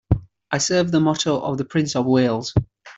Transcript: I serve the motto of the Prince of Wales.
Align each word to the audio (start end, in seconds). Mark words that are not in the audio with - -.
I 0.49 0.57
serve 0.57 0.91
the 0.91 0.99
motto 0.99 1.39
of 1.39 1.59
the 1.59 1.63
Prince 1.65 1.95
of 1.95 2.07
Wales. 2.07 2.55